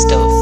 [0.00, 0.39] Stove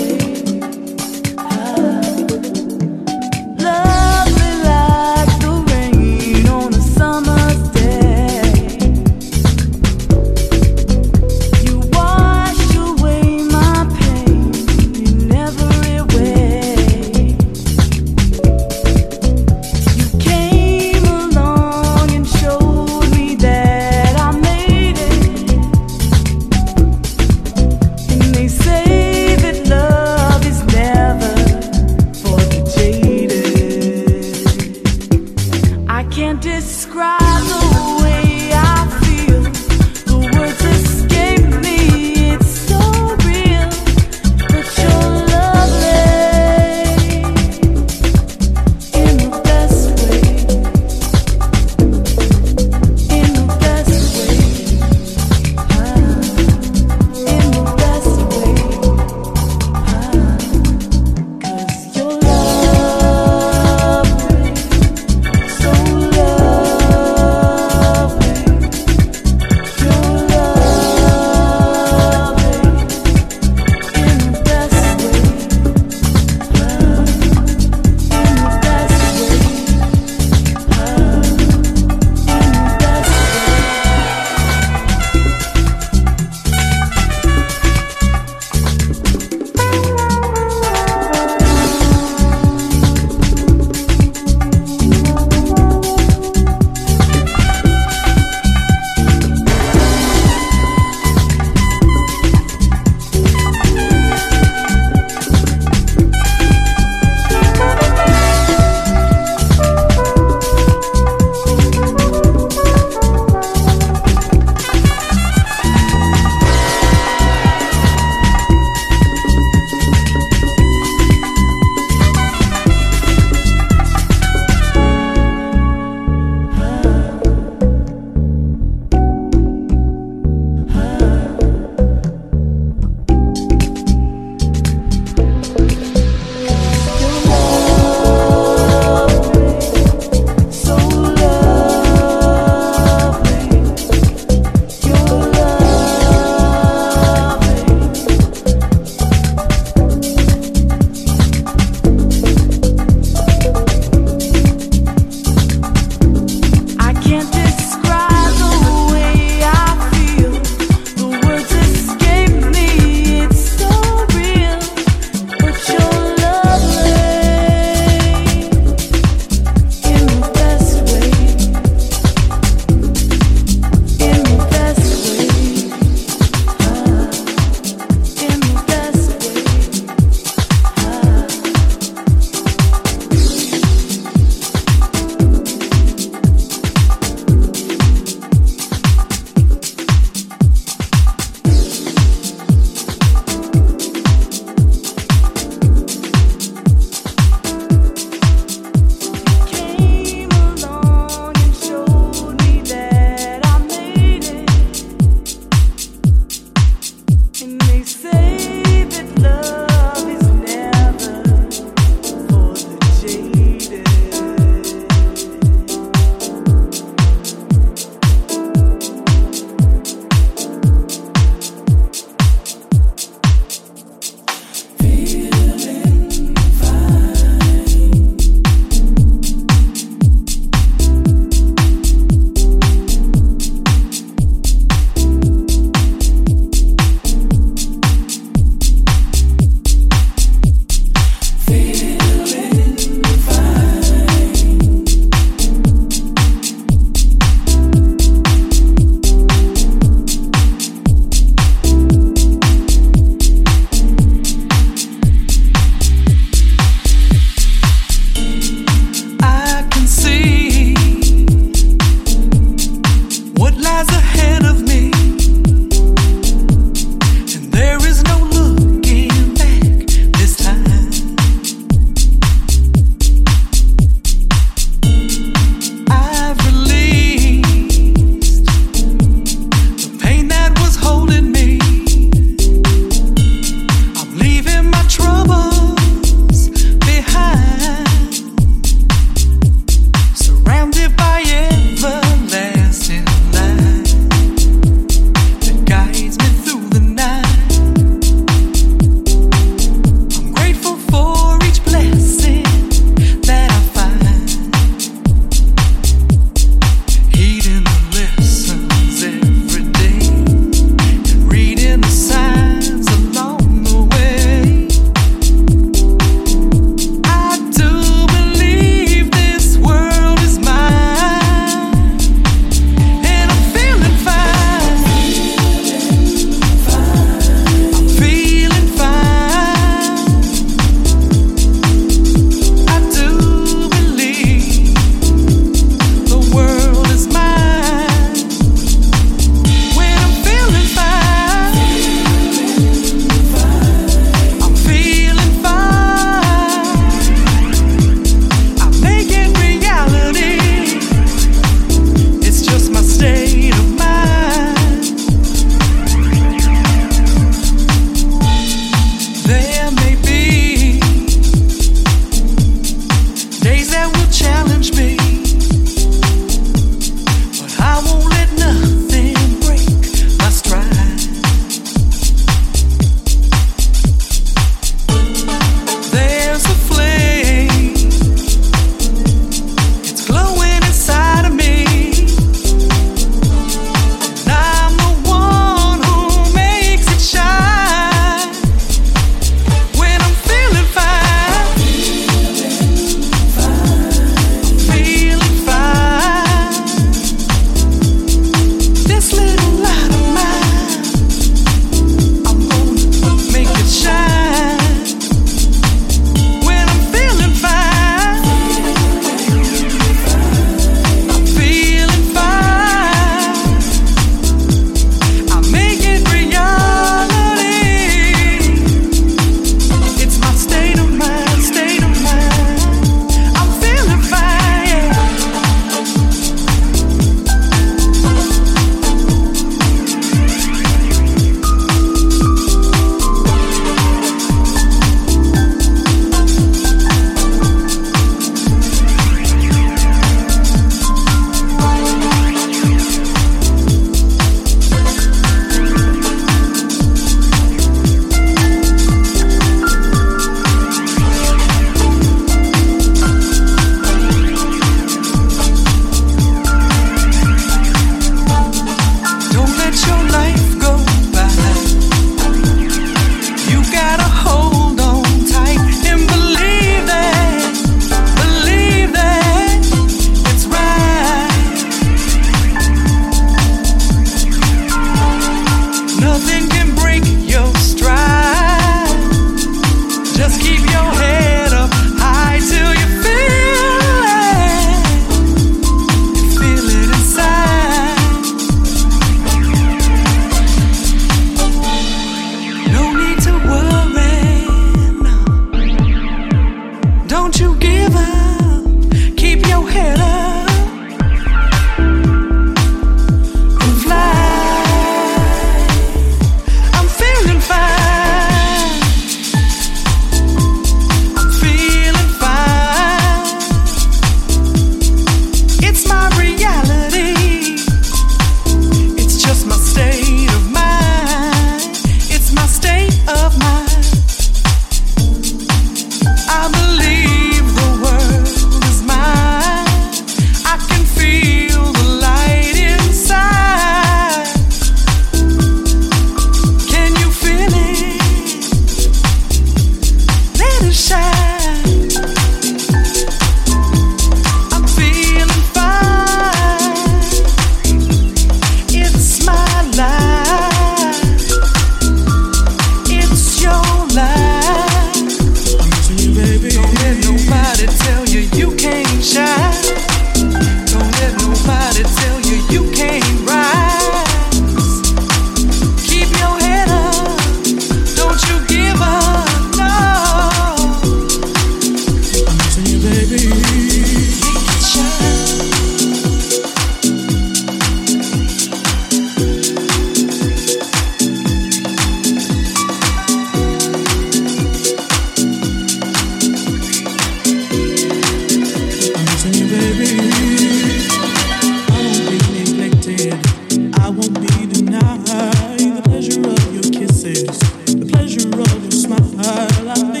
[597.93, 600.00] I just don't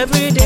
[0.00, 0.39] every day.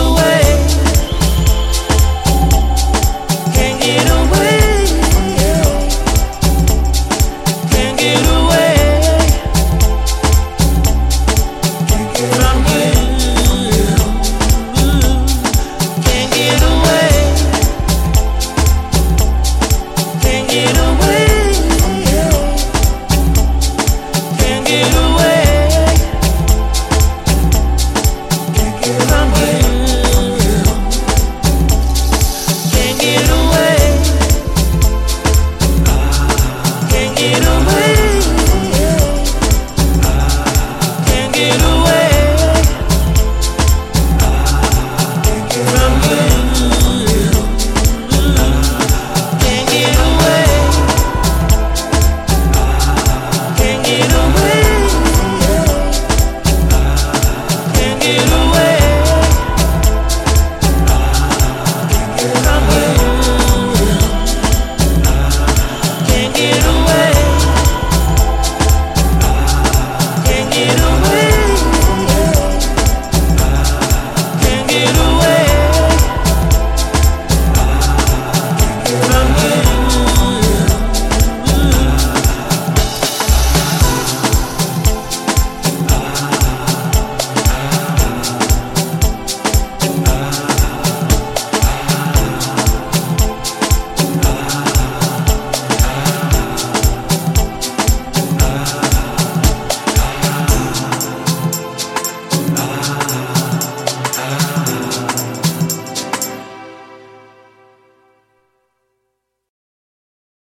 [0.00, 0.49] away.